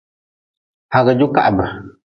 Hagjujkahbe. 0.93 1.65